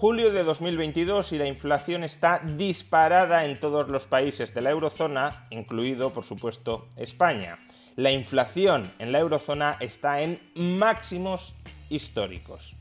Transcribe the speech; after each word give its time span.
Julio 0.00 0.30
de 0.30 0.44
2022 0.44 1.32
y 1.32 1.38
la 1.38 1.48
inflación 1.48 2.04
está 2.04 2.38
disparada 2.38 3.44
en 3.44 3.58
todos 3.58 3.88
los 3.88 4.06
países 4.06 4.54
de 4.54 4.60
la 4.60 4.70
eurozona, 4.70 5.48
incluido, 5.50 6.12
por 6.12 6.22
supuesto, 6.22 6.86
España. 6.94 7.58
La 7.96 8.12
inflación 8.12 8.88
en 9.00 9.10
la 9.10 9.18
eurozona 9.18 9.76
está 9.80 10.22
en 10.22 10.38
máximos 10.54 11.52
históricos. 11.90 12.76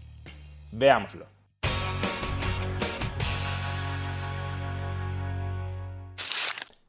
Veámoslo. 0.72 1.26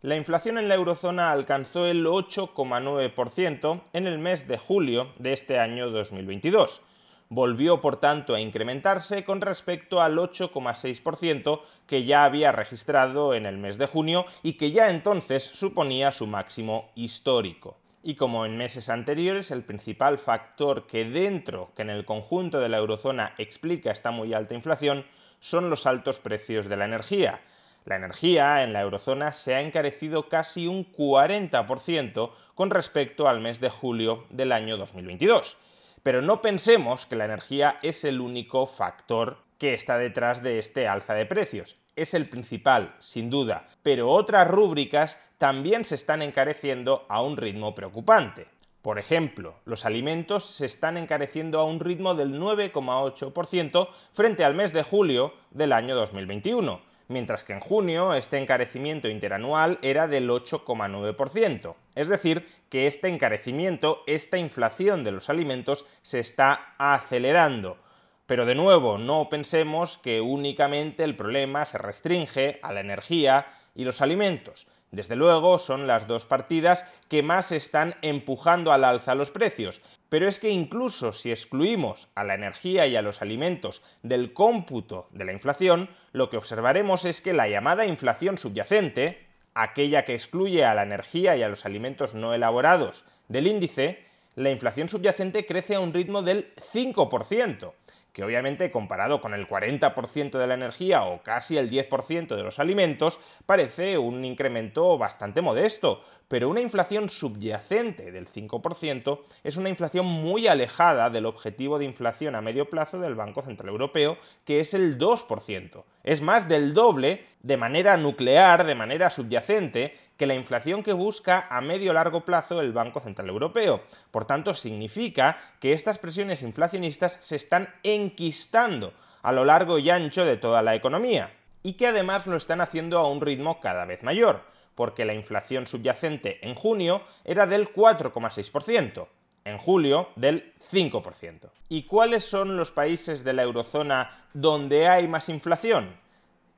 La 0.02 0.14
inflación 0.14 0.58
en 0.58 0.68
la 0.68 0.74
eurozona 0.74 1.32
alcanzó 1.32 1.86
el 1.86 2.04
8,9% 2.04 3.80
en 3.94 4.06
el 4.06 4.18
mes 4.18 4.46
de 4.46 4.58
julio 4.58 5.10
de 5.18 5.32
este 5.32 5.58
año 5.58 5.88
2022. 5.88 6.82
Volvió, 7.30 7.82
por 7.82 8.00
tanto, 8.00 8.34
a 8.34 8.40
incrementarse 8.40 9.24
con 9.24 9.42
respecto 9.42 10.00
al 10.00 10.16
8,6% 10.16 11.60
que 11.86 12.04
ya 12.04 12.24
había 12.24 12.52
registrado 12.52 13.34
en 13.34 13.44
el 13.44 13.58
mes 13.58 13.76
de 13.76 13.86
junio 13.86 14.24
y 14.42 14.54
que 14.54 14.70
ya 14.70 14.88
entonces 14.88 15.44
suponía 15.44 16.10
su 16.10 16.26
máximo 16.26 16.90
histórico. 16.94 17.76
Y 18.02 18.14
como 18.14 18.46
en 18.46 18.56
meses 18.56 18.88
anteriores, 18.88 19.50
el 19.50 19.62
principal 19.62 20.16
factor 20.16 20.86
que 20.86 21.04
dentro, 21.04 21.72
que 21.76 21.82
en 21.82 21.90
el 21.90 22.06
conjunto 22.06 22.60
de 22.60 22.70
la 22.70 22.78
eurozona 22.78 23.34
explica 23.36 23.90
esta 23.90 24.10
muy 24.10 24.32
alta 24.32 24.54
inflación, 24.54 25.04
son 25.40 25.68
los 25.68 25.84
altos 25.84 26.18
precios 26.20 26.66
de 26.68 26.78
la 26.78 26.86
energía. 26.86 27.40
La 27.84 27.96
energía 27.96 28.62
en 28.64 28.72
la 28.72 28.80
eurozona 28.80 29.34
se 29.34 29.54
ha 29.54 29.60
encarecido 29.60 30.30
casi 30.30 30.66
un 30.66 30.90
40% 30.92 32.30
con 32.54 32.70
respecto 32.70 33.28
al 33.28 33.40
mes 33.40 33.60
de 33.60 33.68
julio 33.68 34.24
del 34.30 34.52
año 34.52 34.78
2022. 34.78 35.58
Pero 36.02 36.22
no 36.22 36.42
pensemos 36.42 37.06
que 37.06 37.16
la 37.16 37.24
energía 37.24 37.78
es 37.82 38.04
el 38.04 38.20
único 38.20 38.66
factor 38.66 39.38
que 39.58 39.74
está 39.74 39.98
detrás 39.98 40.42
de 40.42 40.58
este 40.58 40.86
alza 40.88 41.14
de 41.14 41.26
precios. 41.26 41.76
Es 41.96 42.14
el 42.14 42.28
principal, 42.28 42.94
sin 43.00 43.28
duda, 43.28 43.66
pero 43.82 44.08
otras 44.08 44.48
rúbricas 44.48 45.20
también 45.38 45.84
se 45.84 45.96
están 45.96 46.22
encareciendo 46.22 47.06
a 47.08 47.22
un 47.22 47.36
ritmo 47.36 47.74
preocupante. 47.74 48.46
Por 48.82 48.98
ejemplo, 48.98 49.56
los 49.64 49.84
alimentos 49.84 50.44
se 50.44 50.66
están 50.66 50.96
encareciendo 50.96 51.58
a 51.58 51.64
un 51.64 51.80
ritmo 51.80 52.14
del 52.14 52.40
9,8% 52.40 53.88
frente 54.12 54.44
al 54.44 54.54
mes 54.54 54.72
de 54.72 54.84
julio 54.84 55.34
del 55.50 55.72
año 55.72 55.96
2021 55.96 56.87
mientras 57.08 57.44
que 57.44 57.54
en 57.54 57.60
junio 57.60 58.14
este 58.14 58.38
encarecimiento 58.38 59.08
interanual 59.08 59.78
era 59.82 60.06
del 60.06 60.30
8,9%. 60.30 61.74
Es 61.94 62.08
decir, 62.08 62.46
que 62.68 62.86
este 62.86 63.08
encarecimiento, 63.08 64.02
esta 64.06 64.38
inflación 64.38 65.04
de 65.04 65.12
los 65.12 65.28
alimentos 65.28 65.86
se 66.02 66.20
está 66.20 66.74
acelerando. 66.78 67.78
Pero 68.26 68.44
de 68.44 68.54
nuevo, 68.54 68.98
no 68.98 69.28
pensemos 69.30 69.96
que 69.96 70.20
únicamente 70.20 71.02
el 71.02 71.16
problema 71.16 71.64
se 71.64 71.78
restringe 71.78 72.60
a 72.62 72.72
la 72.72 72.80
energía 72.80 73.46
y 73.74 73.84
los 73.84 74.02
alimentos. 74.02 74.66
Desde 74.90 75.16
luego 75.16 75.58
son 75.58 75.86
las 75.86 76.06
dos 76.06 76.24
partidas 76.24 76.86
que 77.08 77.22
más 77.22 77.52
están 77.52 77.94
empujando 78.00 78.72
al 78.72 78.84
alza 78.84 79.14
los 79.14 79.30
precios, 79.30 79.82
pero 80.08 80.28
es 80.28 80.38
que 80.38 80.50
incluso 80.50 81.12
si 81.12 81.30
excluimos 81.30 82.08
a 82.14 82.24
la 82.24 82.34
energía 82.34 82.86
y 82.86 82.96
a 82.96 83.02
los 83.02 83.20
alimentos 83.22 83.82
del 84.02 84.32
cómputo 84.32 85.08
de 85.12 85.24
la 85.24 85.32
inflación, 85.32 85.90
lo 86.12 86.30
que 86.30 86.36
observaremos 86.36 87.04
es 87.04 87.20
que 87.20 87.32
la 87.32 87.48
llamada 87.48 87.86
inflación 87.86 88.38
subyacente, 88.38 89.26
aquella 89.54 90.04
que 90.04 90.14
excluye 90.14 90.64
a 90.64 90.74
la 90.74 90.82
energía 90.82 91.36
y 91.36 91.42
a 91.42 91.48
los 91.48 91.66
alimentos 91.66 92.14
no 92.14 92.34
elaborados 92.34 93.04
del 93.28 93.46
índice, 93.46 94.06
la 94.34 94.50
inflación 94.50 94.88
subyacente 94.88 95.46
crece 95.46 95.74
a 95.74 95.80
un 95.80 95.92
ritmo 95.92 96.22
del 96.22 96.54
5% 96.72 97.72
que 98.18 98.24
obviamente 98.24 98.72
comparado 98.72 99.20
con 99.20 99.32
el 99.32 99.46
40% 99.46 100.38
de 100.38 100.46
la 100.48 100.54
energía 100.54 101.04
o 101.04 101.22
casi 101.22 101.56
el 101.56 101.70
10% 101.70 102.34
de 102.34 102.42
los 102.42 102.58
alimentos, 102.58 103.20
parece 103.46 103.96
un 103.96 104.24
incremento 104.24 104.98
bastante 104.98 105.40
modesto, 105.40 106.02
pero 106.26 106.48
una 106.48 106.60
inflación 106.60 107.10
subyacente 107.10 108.10
del 108.10 108.26
5% 108.26 109.20
es 109.44 109.56
una 109.56 109.68
inflación 109.68 110.04
muy 110.04 110.48
alejada 110.48 111.10
del 111.10 111.26
objetivo 111.26 111.78
de 111.78 111.84
inflación 111.84 112.34
a 112.34 112.40
medio 112.40 112.68
plazo 112.68 112.98
del 112.98 113.14
Banco 113.14 113.42
Central 113.42 113.68
Europeo, 113.68 114.18
que 114.44 114.58
es 114.58 114.74
el 114.74 114.98
2%. 114.98 115.84
Es 116.02 116.20
más 116.20 116.48
del 116.48 116.74
doble, 116.74 117.24
de 117.42 117.56
manera 117.56 117.96
nuclear, 117.96 118.64
de 118.64 118.74
manera 118.74 119.10
subyacente, 119.10 119.96
que 120.16 120.26
la 120.26 120.34
inflación 120.34 120.82
que 120.82 120.92
busca 120.92 121.46
a 121.48 121.60
medio 121.60 121.92
largo 121.92 122.24
plazo 122.24 122.60
el 122.60 122.72
Banco 122.72 123.00
Central 123.00 123.28
Europeo. 123.28 123.82
Por 124.10 124.26
tanto, 124.26 124.54
significa 124.54 125.38
que 125.60 125.72
estas 125.72 125.98
presiones 125.98 126.42
inflacionistas 126.42 127.18
se 127.20 127.36
están 127.36 127.72
enquistando 127.84 128.92
a 129.22 129.32
lo 129.32 129.44
largo 129.44 129.78
y 129.78 129.90
ancho 129.90 130.24
de 130.24 130.36
toda 130.36 130.62
la 130.62 130.74
economía, 130.74 131.30
y 131.62 131.74
que 131.74 131.86
además 131.86 132.26
lo 132.26 132.36
están 132.36 132.60
haciendo 132.60 132.98
a 132.98 133.08
un 133.08 133.20
ritmo 133.20 133.60
cada 133.60 133.84
vez 133.84 134.02
mayor, 134.02 134.42
porque 134.74 135.04
la 135.04 135.14
inflación 135.14 135.66
subyacente 135.66 136.46
en 136.46 136.54
junio 136.54 137.02
era 137.24 137.46
del 137.46 137.72
4,6%, 137.72 139.06
en 139.44 139.58
julio 139.58 140.08
del 140.16 140.54
5%. 140.70 141.50
¿Y 141.68 141.84
cuáles 141.84 142.24
son 142.24 142.56
los 142.56 142.70
países 142.70 143.24
de 143.24 143.32
la 143.32 143.42
eurozona 143.42 144.26
donde 144.34 144.88
hay 144.88 145.08
más 145.08 145.28
inflación? 145.28 145.96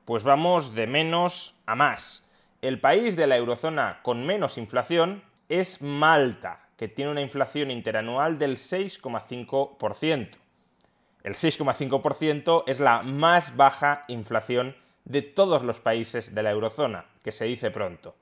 Pues 0.05 0.23
vamos 0.23 0.75
de 0.75 0.87
menos 0.87 1.59
a 1.65 1.75
más 1.75 2.27
el 2.61 2.79
país 2.79 3.15
de 3.15 3.25
la 3.25 3.37
eurozona 3.37 4.01
con 4.03 4.23
menos 4.23 4.59
inflación 4.59 5.23
es 5.49 5.81
Malta, 5.81 6.67
que 6.77 6.87
tiene 6.87 7.09
una 7.09 7.21
inflación 7.21 7.71
interanual 7.71 8.37
del 8.37 8.57
6,5%. 8.57 10.29
El 11.23 11.33
6,5% 11.33 12.63
es 12.67 12.79
la 12.79 13.01
más 13.01 13.55
baja 13.55 14.03
inflación 14.07 14.75
de 15.05 15.23
todos 15.23 15.63
los 15.63 15.79
países 15.79 16.35
de 16.35 16.43
la 16.43 16.51
eurozona, 16.51 17.05
que 17.23 17.31
se 17.31 17.45
dice 17.45 17.71
pronto. 17.71 18.15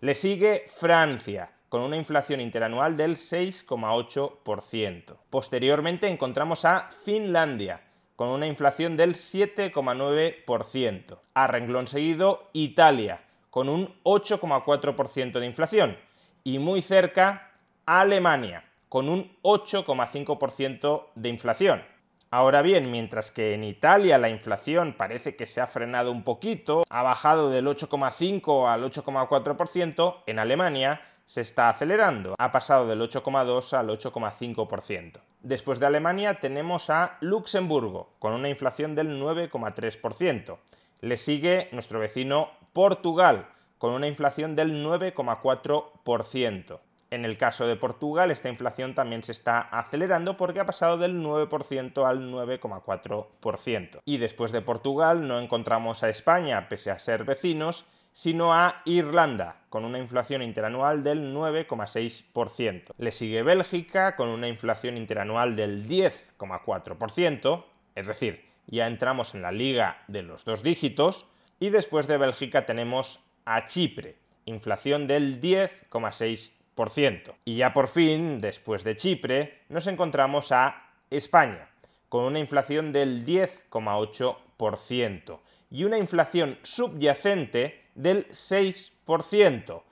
Le 0.00 0.16
sigue 0.16 0.66
Francia, 0.76 1.52
con 1.68 1.82
una 1.82 1.96
inflación 1.96 2.40
interanual 2.40 2.96
del 2.96 3.14
6,8%. 3.14 5.16
Posteriormente 5.30 6.08
encontramos 6.08 6.64
a 6.64 6.90
Finlandia, 7.04 7.80
con 8.16 8.28
una 8.28 8.46
inflación 8.46 8.96
del 8.96 9.14
7,9%. 9.14 11.18
A 11.34 11.46
renglón 11.46 11.86
seguido, 11.86 12.48
Italia, 12.52 13.20
con 13.50 13.68
un 13.68 13.94
8,4% 14.04 15.38
de 15.38 15.46
inflación. 15.46 15.96
Y 16.44 16.58
muy 16.58 16.82
cerca, 16.82 17.52
Alemania, 17.86 18.64
con 18.88 19.08
un 19.08 19.36
8,5% 19.42 21.06
de 21.14 21.28
inflación. 21.28 21.84
Ahora 22.30 22.62
bien, 22.62 22.90
mientras 22.90 23.30
que 23.30 23.54
en 23.54 23.62
Italia 23.62 24.18
la 24.18 24.28
inflación 24.28 24.94
parece 24.98 25.36
que 25.36 25.46
se 25.46 25.60
ha 25.60 25.68
frenado 25.68 26.10
un 26.10 26.24
poquito, 26.24 26.82
ha 26.88 27.04
bajado 27.04 27.48
del 27.48 27.68
8,5 27.68 28.68
al 28.68 28.82
8,4%, 28.82 30.22
en 30.26 30.40
Alemania 30.40 31.00
se 31.26 31.40
está 31.40 31.68
acelerando, 31.68 32.34
ha 32.38 32.52
pasado 32.52 32.86
del 32.86 33.00
8,2 33.00 33.72
al 33.72 33.88
8,5%. 33.88 35.20
Después 35.42 35.80
de 35.80 35.86
Alemania 35.86 36.40
tenemos 36.40 36.90
a 36.90 37.16
Luxemburgo, 37.20 38.14
con 38.18 38.32
una 38.32 38.48
inflación 38.48 38.94
del 38.94 39.20
9,3%. 39.20 40.58
Le 41.00 41.16
sigue 41.16 41.68
nuestro 41.72 41.98
vecino 41.98 42.50
Portugal, 42.72 43.48
con 43.78 43.92
una 43.92 44.06
inflación 44.06 44.56
del 44.56 44.84
9,4%. 44.84 46.80
En 47.10 47.24
el 47.24 47.38
caso 47.38 47.66
de 47.66 47.76
Portugal, 47.76 48.30
esta 48.30 48.48
inflación 48.48 48.94
también 48.94 49.22
se 49.22 49.32
está 49.32 49.60
acelerando 49.60 50.36
porque 50.36 50.60
ha 50.60 50.66
pasado 50.66 50.98
del 50.98 51.22
9% 51.22 52.04
al 52.08 52.32
9,4%. 52.32 54.00
Y 54.04 54.16
después 54.16 54.50
de 54.50 54.62
Portugal 54.62 55.28
no 55.28 55.38
encontramos 55.38 56.02
a 56.02 56.08
España, 56.08 56.68
pese 56.68 56.90
a 56.90 56.98
ser 56.98 57.24
vecinos, 57.24 57.86
sino 58.14 58.54
a 58.54 58.80
Irlanda, 58.84 59.56
con 59.68 59.84
una 59.84 59.98
inflación 59.98 60.40
interanual 60.40 61.02
del 61.02 61.34
9,6%. 61.34 62.92
Le 62.96 63.12
sigue 63.12 63.42
Bélgica, 63.42 64.14
con 64.14 64.28
una 64.28 64.46
inflación 64.48 64.96
interanual 64.96 65.56
del 65.56 65.88
10,4%, 65.88 67.64
es 67.96 68.06
decir, 68.06 68.44
ya 68.68 68.86
entramos 68.86 69.34
en 69.34 69.42
la 69.42 69.50
liga 69.50 70.04
de 70.06 70.22
los 70.22 70.44
dos 70.44 70.62
dígitos, 70.62 71.26
y 71.58 71.70
después 71.70 72.06
de 72.06 72.18
Bélgica 72.18 72.66
tenemos 72.66 73.18
a 73.44 73.66
Chipre, 73.66 74.14
inflación 74.44 75.08
del 75.08 75.40
10,6%. 75.40 77.34
Y 77.44 77.56
ya 77.56 77.74
por 77.74 77.88
fin, 77.88 78.40
después 78.40 78.84
de 78.84 78.94
Chipre, 78.96 79.58
nos 79.68 79.88
encontramos 79.88 80.52
a 80.52 80.84
España, 81.10 81.68
con 82.08 82.22
una 82.24 82.38
inflación 82.38 82.92
del 82.92 83.26
10,8% 83.26 85.40
y 85.70 85.82
una 85.82 85.98
inflación 85.98 86.58
subyacente 86.62 87.83
del 87.94 88.28
6%. 88.28 89.82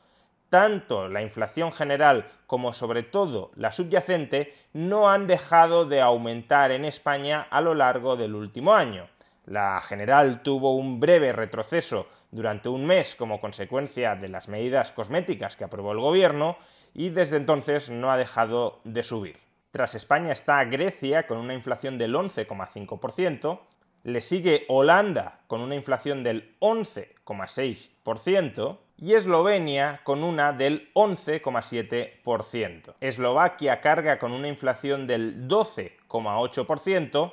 Tanto 0.49 1.08
la 1.08 1.22
inflación 1.22 1.72
general 1.72 2.26
como 2.46 2.75
sobre 2.75 3.02
todo 3.02 3.52
la 3.54 3.72
subyacente 3.72 4.52
no 4.75 5.08
han 5.08 5.26
dejado 5.26 5.87
de 5.87 6.02
aumentar 6.02 6.70
en 6.70 6.84
España 6.84 7.46
a 7.49 7.62
lo 7.62 7.75
largo 7.75 8.16
del 8.16 8.34
último 8.34 8.75
año. 8.75 9.08
La 9.46 9.81
general 9.81 10.43
tuvo 10.43 10.76
un 10.76 11.00
breve 11.00 11.32
retroceso 11.32 12.06
durante 12.31 12.69
un 12.69 12.84
mes 12.84 13.14
como 13.14 13.40
consecuencia 13.40 14.14
de 14.14 14.28
las 14.28 14.48
medidas 14.48 14.93
cosméticas 14.93 15.56
que 15.56 15.64
aprobó 15.64 15.93
el 15.93 16.00
gobierno 16.00 16.58
y 16.94 17.08
desde 17.08 17.38
entonces 17.38 17.90
no 17.90 18.10
ha 18.10 18.16
dejado 18.16 18.81
de 18.84 19.02
subir. 19.02 19.38
Tras 19.70 19.94
España 19.94 20.32
está 20.32 20.62
Grecia 20.66 21.26
con 21.26 21.38
una 21.38 21.55
inflación 21.55 21.96
del 21.96 22.14
11,5%, 22.14 23.60
le 24.05 24.20
sigue 24.20 24.66
Holanda 24.69 25.40
con 25.46 25.62
una 25.62 25.75
inflación 25.75 26.22
del 26.22 26.55
11,6% 27.24 28.78
y 28.96 29.14
Eslovenia 29.14 30.00
con 30.04 30.22
una 30.22 30.52
del 30.52 30.92
11,7%. 30.94 32.94
Eslovaquia 33.00 33.80
carga 33.80 34.19
con 34.19 34.32
una 34.32 34.48
inflación 34.48 35.06
del 35.06 35.48
12,8% 35.48 37.32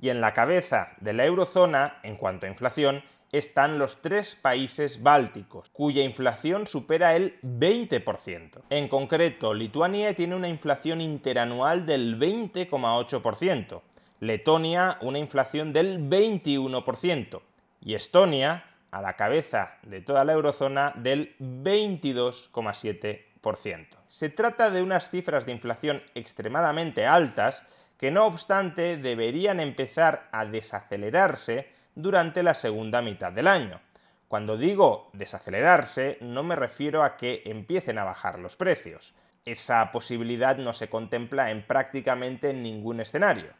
y 0.00 0.08
en 0.10 0.20
la 0.20 0.32
cabeza 0.32 0.94
de 1.00 1.12
la 1.12 1.24
eurozona, 1.24 1.98
en 2.02 2.16
cuanto 2.16 2.46
a 2.46 2.50
inflación, 2.50 3.02
están 3.32 3.78
los 3.78 4.00
tres 4.00 4.36
países 4.36 5.02
bálticos, 5.02 5.68
cuya 5.72 6.04
inflación 6.04 6.66
supera 6.66 7.16
el 7.16 7.40
20%. 7.42 8.62
En 8.70 8.88
concreto, 8.88 9.54
Lituania 9.54 10.14
tiene 10.14 10.36
una 10.36 10.48
inflación 10.48 11.00
interanual 11.00 11.86
del 11.86 12.18
20,8%, 12.18 13.82
Letonia 14.20 14.98
una 15.00 15.18
inflación 15.18 15.72
del 15.72 16.08
21% 16.08 17.40
y 17.80 17.94
Estonia, 17.94 18.64
a 18.94 19.02
la 19.02 19.14
cabeza 19.14 19.78
de 19.82 20.00
toda 20.00 20.24
la 20.24 20.34
eurozona, 20.34 20.92
del 20.94 21.34
22,7%. 21.40 23.86
Se 24.06 24.28
trata 24.28 24.70
de 24.70 24.82
unas 24.82 25.10
cifras 25.10 25.46
de 25.46 25.52
inflación 25.52 26.00
extremadamente 26.14 27.04
altas 27.04 27.66
que 27.98 28.12
no 28.12 28.24
obstante 28.24 28.96
deberían 28.96 29.58
empezar 29.58 30.28
a 30.30 30.46
desacelerarse 30.46 31.72
durante 31.96 32.44
la 32.44 32.54
segunda 32.54 33.02
mitad 33.02 33.32
del 33.32 33.48
año. 33.48 33.80
Cuando 34.28 34.56
digo 34.56 35.10
desacelerarse, 35.12 36.18
no 36.20 36.44
me 36.44 36.54
refiero 36.54 37.02
a 37.02 37.16
que 37.16 37.42
empiecen 37.46 37.98
a 37.98 38.04
bajar 38.04 38.38
los 38.38 38.54
precios. 38.54 39.12
Esa 39.44 39.90
posibilidad 39.90 40.56
no 40.56 40.72
se 40.72 40.88
contempla 40.88 41.50
en 41.50 41.66
prácticamente 41.66 42.54
ningún 42.54 43.00
escenario. 43.00 43.54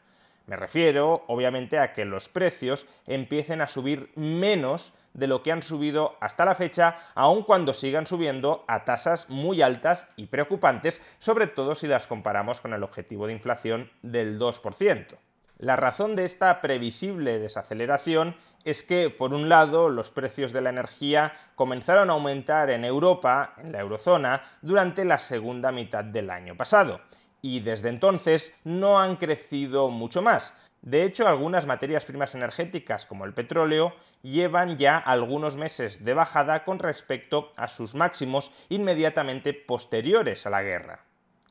Me 0.46 0.56
refiero, 0.56 1.24
obviamente, 1.26 1.78
a 1.78 1.92
que 1.92 2.04
los 2.04 2.28
precios 2.28 2.86
empiecen 3.06 3.60
a 3.60 3.68
subir 3.68 4.12
menos 4.14 4.92
de 5.14 5.26
lo 5.26 5.42
que 5.42 5.52
han 5.52 5.62
subido 5.62 6.16
hasta 6.20 6.44
la 6.44 6.54
fecha, 6.54 6.98
aun 7.14 7.44
cuando 7.44 7.72
sigan 7.72 8.06
subiendo 8.06 8.64
a 8.68 8.84
tasas 8.84 9.30
muy 9.30 9.62
altas 9.62 10.08
y 10.16 10.26
preocupantes, 10.26 11.00
sobre 11.18 11.46
todo 11.46 11.74
si 11.74 11.86
las 11.86 12.06
comparamos 12.06 12.60
con 12.60 12.74
el 12.74 12.82
objetivo 12.82 13.26
de 13.26 13.32
inflación 13.32 13.90
del 14.02 14.38
2%. 14.38 15.16
La 15.58 15.76
razón 15.76 16.16
de 16.16 16.24
esta 16.24 16.60
previsible 16.60 17.38
desaceleración 17.38 18.36
es 18.64 18.82
que, 18.82 19.08
por 19.08 19.32
un 19.32 19.48
lado, 19.48 19.88
los 19.88 20.10
precios 20.10 20.52
de 20.52 20.60
la 20.60 20.70
energía 20.70 21.32
comenzaron 21.54 22.10
a 22.10 22.14
aumentar 22.14 22.70
en 22.70 22.84
Europa, 22.84 23.54
en 23.58 23.72
la 23.72 23.80
eurozona, 23.80 24.42
durante 24.62 25.04
la 25.04 25.20
segunda 25.20 25.70
mitad 25.70 26.02
del 26.04 26.30
año 26.30 26.56
pasado, 26.56 27.00
y 27.44 27.60
desde 27.60 27.90
entonces 27.90 28.58
no 28.64 28.98
han 28.98 29.16
crecido 29.16 29.90
mucho 29.90 30.22
más. 30.22 30.56
De 30.80 31.04
hecho, 31.04 31.28
algunas 31.28 31.66
materias 31.66 32.06
primas 32.06 32.34
energéticas, 32.34 33.04
como 33.04 33.26
el 33.26 33.34
petróleo, 33.34 33.94
llevan 34.22 34.78
ya 34.78 34.96
algunos 34.96 35.58
meses 35.58 36.06
de 36.06 36.14
bajada 36.14 36.64
con 36.64 36.78
respecto 36.78 37.52
a 37.56 37.68
sus 37.68 37.94
máximos 37.94 38.50
inmediatamente 38.70 39.52
posteriores 39.52 40.46
a 40.46 40.50
la 40.50 40.62
guerra. 40.62 41.04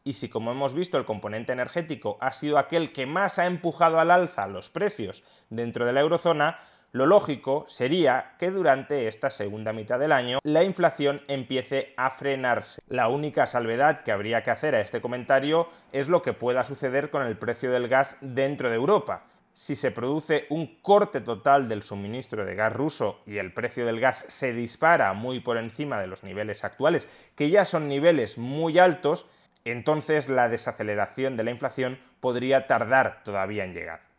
Y 0.04 0.13
si, 0.13 0.30
como 0.30 0.51
hemos 0.51 0.74
visto, 0.74 0.98
el 0.98 1.06
componente 1.06 1.54
energético 1.54 2.18
ha 2.22 2.34
sido 2.34 2.57
aquel 2.57 2.92
que 2.92 3.06
más 3.06 3.38
ha 3.38 3.45
empujado 3.45 4.00
al 4.00 4.10
alza 4.10 4.48
los 4.48 4.72
precios 4.72 5.24
dentro 5.51 5.86
de 5.86 5.94
la 5.94 6.01
eurozona, 6.01 6.60
lo 6.94 7.07
lógico 7.07 7.66
sería 7.68 8.36
que 8.38 8.51
durante 8.51 9.07
esta 9.07 9.31
segunda 9.31 9.74
mitad 9.74 9.98
del 9.98 10.12
año 10.12 10.38
la 10.44 10.63
inflación 10.63 11.24
empiece 11.28 11.94
a 11.98 12.12
frenarse. 12.12 12.84
La 12.88 13.07
única 13.07 13.48
salvedad 13.48 14.04
que 14.04 14.12
habría 14.12 14.44
que 14.44 14.51
hacer 14.51 14.75
a 14.75 14.81
este 14.81 15.01
comentario 15.01 15.68
es 15.92 16.07
lo 16.07 16.22
que 16.22 16.34
pueda 16.34 16.63
suceder 16.63 17.10
con 17.10 17.24
el 17.24 17.36
precio 17.36 17.72
del 17.72 17.88
gas 17.88 18.18
dentro 18.22 18.69
de 18.69 18.75
Europa. 18.75 19.25
Si 19.54 19.75
se 19.75 19.90
produce 19.90 20.45
un 20.51 20.81
corte 20.81 21.22
total 21.22 21.68
del 21.68 21.81
suministro 21.81 22.45
de 22.45 22.54
gas 22.54 22.74
ruso 22.74 23.22
y 23.25 23.38
el 23.38 23.54
precio 23.54 23.88
del 23.88 24.00
gas 24.00 24.25
se 24.28 24.54
dispara 24.54 25.13
muy 25.13 25.40
por 25.40 25.57
encima 25.57 26.00
de 26.00 26.07
los 26.07 26.24
niveles 26.24 26.63
actuales, 26.63 27.10
que 27.36 27.50
ya 27.50 27.66
son 27.66 27.88
niveles 27.88 28.38
muy 28.38 28.78
altos, 28.78 29.31
entonces 29.66 30.30
la 30.30 30.48
desaceleración 30.48 31.38
de 31.38 31.44
la 31.44 31.51
inflación 31.51 31.98
podría 32.19 32.68
tardar 32.68 33.24
todavía 33.24 33.63
en 33.63 33.74
llegar. 33.74 34.12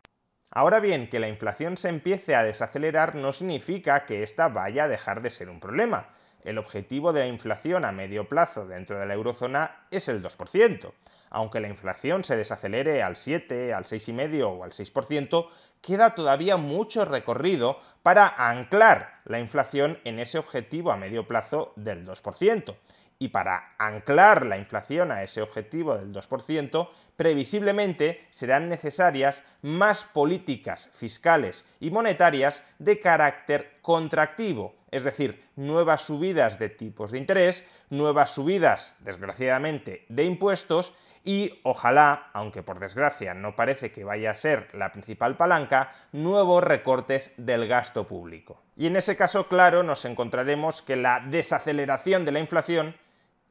Ahora 0.57 0.79
bien, 0.79 1.09
que 1.09 1.19
la 1.19 1.27
inflación 1.27 1.77
se 1.77 1.89
empiece 1.89 2.37
a 2.37 2.45
desacelerar 2.45 3.17
no 3.17 3.33
significa 3.33 4.07
que 4.07 4.23
ésta 4.23 4.47
vaya 4.49 4.85
a 4.85 4.89
dejar 4.89 5.21
de 5.21 5.31
ser 5.31 5.51
un 5.51 5.59
problema. 5.59 6.11
El 6.45 6.59
objetivo 6.59 7.13
de 7.13 7.23
la 7.23 7.27
inflación 7.27 7.85
a 7.85 7.91
medio 7.91 8.29
plazo 8.29 8.65
dentro 8.65 8.97
de 8.97 9.05
la 9.05 9.15
eurozona 9.15 9.87
es 9.91 10.07
el 10.07 10.23
2%. 10.23 10.93
Aunque 11.31 11.59
la 11.59 11.67
inflación 11.67 12.23
se 12.23 12.37
desacelere 12.37 13.03
al 13.03 13.17
7, 13.17 13.75
al 13.75 13.83
6,5 13.83 14.45
o 14.45 14.63
al 14.63 14.71
6%, 14.71 15.49
queda 15.81 16.15
todavía 16.15 16.57
mucho 16.57 17.05
recorrido 17.05 17.81
para 18.05 18.29
anclar 18.29 19.23
la 19.25 19.41
inflación 19.41 19.99
en 20.05 20.21
ese 20.21 20.39
objetivo 20.39 20.93
a 20.93 20.97
medio 20.97 21.27
plazo 21.27 21.73
del 21.75 22.07
2% 22.07 22.77
y 23.19 23.29
para 23.29 23.75
anclar 23.79 24.45
la 24.45 24.59
inflación 24.59 25.13
a 25.13 25.23
ese 25.23 25.43
objetivo 25.43 25.97
del 25.97 26.13
2%, 26.13 26.89
previsiblemente 27.17 28.27
serán 28.31 28.69
necesarias 28.69 29.43
más 29.63 30.05
políticas 30.05 30.91
fiscales 30.93 31.67
y 31.81 31.91
monetarias 31.91 32.65
de 32.79 33.01
carácter 33.01 33.79
contractivo, 33.83 34.75
es 34.91 35.05
decir, 35.05 35.45
nuevas 35.57 36.03
subidas 36.03 36.59
de 36.59 36.69
tipos 36.69 37.13
de 37.13 37.19
interés, 37.19 37.69
nuevas 37.91 38.31
subidas, 38.31 38.97
desgraciadamente, 39.01 40.05
de 40.09 40.25
impuestos 40.25 40.95
y 41.25 41.61
ojalá, 41.63 42.31
aunque 42.35 42.63
por 42.63 42.79
desgracia 42.79 43.33
no 43.33 43.57
parece 43.57 43.91
que 43.91 44.05
vaya 44.05 44.31
a 44.31 44.37
ser 44.37 44.69
la 44.75 44.93
principal 44.93 45.37
palanca, 45.37 45.93
nuevos 46.13 46.63
recortes 46.63 47.33
del 47.39 47.67
gasto 47.67 48.07
público. 48.07 48.61
Y 48.77 48.87
en 48.87 48.97
ese 48.97 49.17
caso, 49.17 49.49
claro, 49.49 49.83
nos 49.83 50.05
encontraremos 50.05 50.83
que 50.83 50.97
la 50.97 51.21
desaceleración 51.21 52.27
de 52.27 52.33
la 52.33 52.41
inflación 52.41 52.95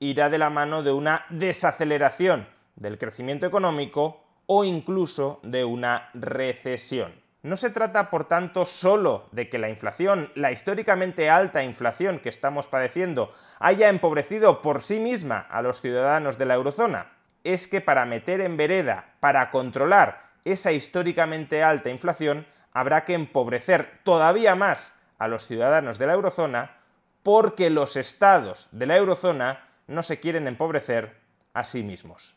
irá 0.09 0.29
de 0.29 0.37
la 0.37 0.49
mano 0.49 0.83
de 0.83 0.91
una 0.91 1.25
desaceleración 1.29 2.47
del 2.75 2.97
crecimiento 2.97 3.45
económico 3.45 4.23
o 4.45 4.63
incluso 4.63 5.39
de 5.43 5.63
una 5.63 6.09
recesión. 6.13 7.13
No 7.41 7.57
se 7.57 7.69
trata, 7.69 8.09
por 8.09 8.25
tanto, 8.25 8.65
solo 8.65 9.27
de 9.31 9.49
que 9.49 9.57
la 9.57 9.69
inflación, 9.69 10.31
la 10.35 10.51
históricamente 10.51 11.29
alta 11.29 11.63
inflación 11.63 12.19
que 12.19 12.29
estamos 12.29 12.67
padeciendo, 12.67 13.33
haya 13.59 13.89
empobrecido 13.89 14.61
por 14.61 14.81
sí 14.81 14.99
misma 14.99 15.39
a 15.39 15.61
los 15.61 15.81
ciudadanos 15.81 16.37
de 16.37 16.45
la 16.45 16.53
eurozona. 16.53 17.11
Es 17.43 17.67
que 17.67 17.81
para 17.81 18.05
meter 18.05 18.39
en 18.39 18.55
vereda, 18.55 19.15
para 19.19 19.51
controlar 19.51 20.23
esa 20.45 20.71
históricamente 20.71 21.63
alta 21.63 21.89
inflación, 21.89 22.45
habrá 22.71 23.03
que 23.03 23.13
empobrecer 23.13 23.99
todavía 24.03 24.55
más 24.55 24.93
a 25.17 25.27
los 25.27 25.47
ciudadanos 25.47 25.97
de 25.97 26.07
la 26.07 26.13
eurozona 26.13 26.77
porque 27.23 27.69
los 27.69 27.95
estados 27.95 28.67
de 28.71 28.85
la 28.85 28.97
eurozona 28.97 29.63
no 29.87 30.03
se 30.03 30.19
quieren 30.19 30.47
empobrecer 30.47 31.15
a 31.53 31.63
sí 31.63 31.83
mismos. 31.83 32.35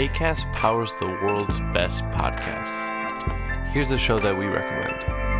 ACAST 0.00 0.50
powers 0.54 0.94
the 0.94 1.04
world's 1.04 1.60
best 1.74 2.04
podcasts. 2.04 2.86
Here's 3.72 3.90
a 3.90 3.98
show 3.98 4.18
that 4.18 4.34
we 4.34 4.46
recommend. 4.46 5.39